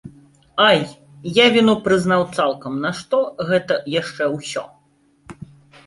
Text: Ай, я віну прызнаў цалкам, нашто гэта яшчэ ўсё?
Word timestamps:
Ай, 0.67 0.79
я 1.41 1.45
віну 1.59 1.75
прызнаў 1.89 2.27
цалкам, 2.35 2.81
нашто 2.89 3.23
гэта 3.53 3.73
яшчэ 4.01 4.35
ўсё? 4.37 4.63